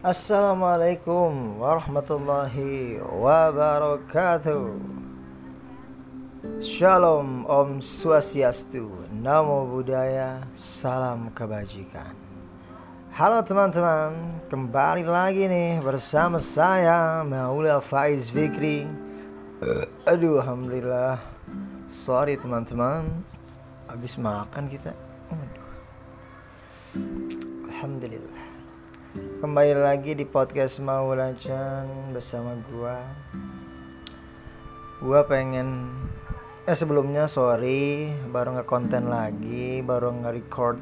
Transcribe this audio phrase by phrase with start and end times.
[0.00, 4.80] Assalamualaikum warahmatullahi wabarakatuh.
[6.56, 12.16] Shalom Om Swastiastu Namo Buddhaya Salam Kebajikan.
[13.12, 18.88] Halo teman-teman Kembali lagi nih bersama saya Maula Faiz Fikri.
[20.08, 21.20] Aduh Alhamdulillah.
[21.92, 23.04] Sorry teman-teman
[23.84, 24.96] Habis makan kita.
[27.68, 28.29] Alhamdulillah
[29.40, 33.00] Kembali lagi di podcast Maulacan bersama gua.
[35.00, 35.88] Gua pengen
[36.68, 40.76] eh sebelumnya sorry baru nggak konten lagi, baru nggak record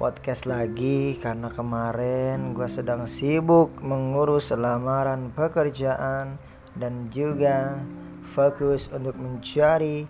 [0.00, 6.40] podcast lagi karena kemarin gua sedang sibuk mengurus lamaran pekerjaan
[6.72, 7.76] dan juga
[8.24, 10.08] fokus untuk mencari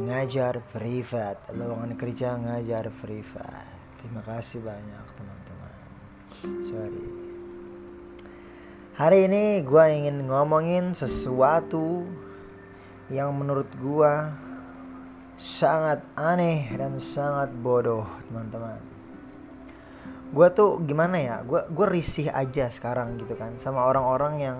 [0.00, 3.68] ngajar privat lowongan kerja ngajar privat
[4.00, 5.71] terima kasih banyak teman-teman
[6.40, 7.04] sorry.
[8.92, 12.04] Hari ini gue ingin ngomongin sesuatu
[13.08, 14.14] yang menurut gue
[15.40, 18.78] sangat aneh dan sangat bodoh teman-teman.
[20.32, 21.36] Gue tuh gimana ya?
[21.44, 24.58] Gue gue risih aja sekarang gitu kan sama orang-orang yang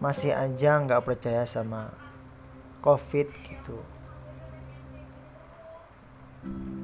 [0.00, 1.92] masih aja nggak percaya sama
[2.80, 3.76] covid gitu.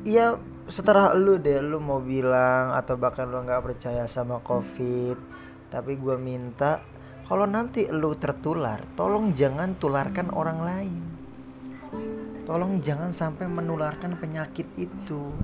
[0.05, 5.19] Iya setelah lu deh lu mau bilang atau bahkan lu nggak percaya sama covid
[5.70, 6.83] tapi gue minta
[7.27, 11.03] kalau nanti lu tertular tolong jangan tularkan orang lain.
[12.47, 15.34] Tolong jangan sampai menularkan penyakit itu.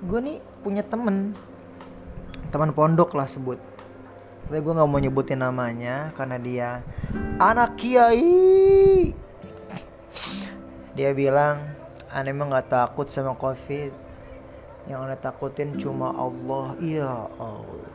[0.00, 1.36] Gue nih punya temen
[2.48, 3.60] teman pondok lah sebut.
[4.48, 6.80] Tapi gue nggak mau nyebutin namanya karena dia
[7.36, 9.12] anak kiai.
[10.96, 11.60] Dia bilang
[12.16, 13.92] aneh mah nggak takut sama covid.
[14.88, 16.72] Yang aneh takutin cuma Allah.
[16.80, 17.92] Iya Allah.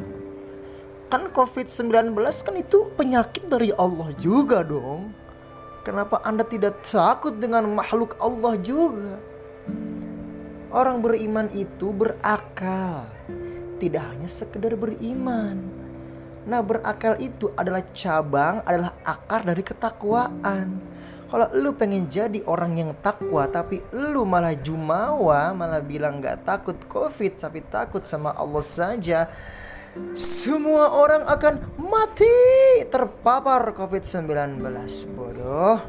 [1.09, 2.13] Kan covid 19
[2.45, 5.17] kan itu penyakit dari Allah juga dong.
[5.81, 9.17] Kenapa anda tidak takut dengan makhluk Allah juga?
[10.69, 13.09] Orang beriman itu berakal.
[13.81, 15.57] Tidak hanya sekedar beriman.
[16.45, 20.90] Nah berakal itu adalah cabang adalah akar dari ketakwaan
[21.31, 26.75] kalau lu pengen jadi orang yang takwa tapi lu malah jumawa, malah bilang nggak takut
[26.91, 29.31] covid tapi takut sama Allah saja,
[30.15, 32.35] semua orang akan mati
[32.87, 34.59] terpapar COVID-19
[35.15, 35.79] bodoh.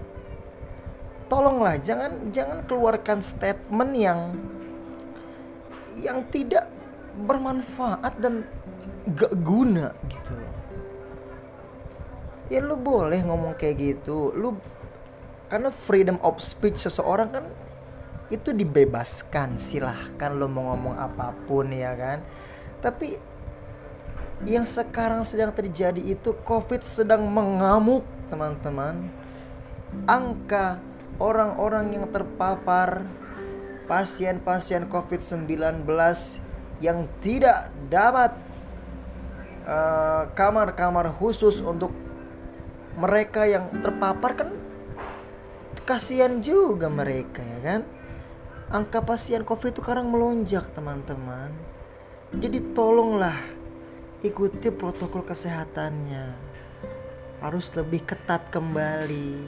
[1.26, 4.34] Tolonglah jangan jangan keluarkan statement yang
[5.98, 6.70] yang tidak
[7.26, 8.46] bermanfaat dan
[9.14, 10.54] gak guna gitu loh.
[12.50, 14.58] Ya lu boleh ngomong kayak gitu, lu
[15.52, 17.44] karena freedom of speech seseorang kan
[18.32, 22.24] itu dibebaskan silahkan lo mau ngomong apa pun ya kan?
[22.80, 23.20] Tapi
[24.48, 28.00] yang sekarang sedang terjadi itu covid sedang mengamuk
[28.32, 29.12] teman-teman.
[30.08, 30.80] Angka
[31.20, 33.04] orang-orang yang terpapar
[33.84, 35.84] pasien-pasien covid-19
[36.80, 38.32] yang tidak dapat
[39.68, 41.92] eh, kamar-kamar uh, khusus untuk
[42.96, 44.48] mereka yang terpapar kan
[45.82, 47.82] kasihan juga mereka ya kan?
[48.72, 51.52] Angka pasien covid itu sekarang melonjak teman-teman.
[52.32, 53.36] Jadi tolonglah
[54.24, 56.32] ikuti protokol kesehatannya.
[57.44, 59.44] Harus lebih ketat kembali.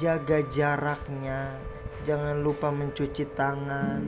[0.00, 1.52] Jaga jaraknya.
[2.08, 4.00] Jangan lupa mencuci tangan.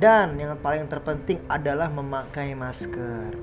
[0.00, 3.38] Dan yang paling terpenting adalah memakai masker.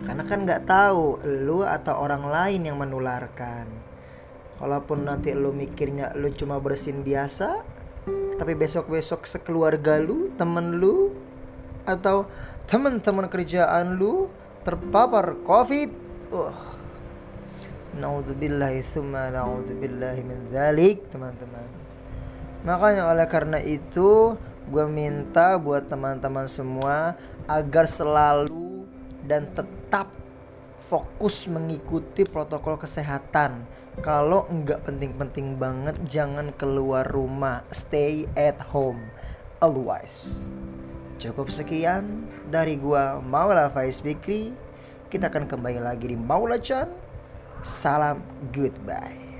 [0.00, 3.93] Karena kan nggak tahu lu atau orang lain yang menularkan
[4.62, 7.62] Walaupun nanti lu mikirnya lu cuma bersin biasa,
[8.38, 11.14] tapi besok-besok sekeluarga lu, temen lu,
[11.86, 12.26] atau
[12.66, 14.30] teman-teman kerjaan lu
[14.62, 15.90] terpapar COVID.
[16.34, 16.54] Uh.
[17.94, 21.66] Naudzubillahi tsumma naudzubillahi min dzalik, teman-teman.
[22.66, 24.34] Makanya oleh karena itu,
[24.66, 27.14] gue minta buat teman-teman semua
[27.46, 28.88] agar selalu
[29.22, 30.10] dan tetap
[30.80, 33.64] fokus mengikuti protokol kesehatan
[34.00, 37.62] kalau nggak penting-penting banget jangan keluar rumah.
[37.70, 39.12] Stay at home.
[39.62, 40.48] Otherwise.
[41.20, 44.50] Cukup sekian dari gua Maula Faiz Fikri.
[45.12, 46.90] Kita akan kembali lagi di Maula Chan.
[47.64, 48.20] Salam
[48.52, 49.33] goodbye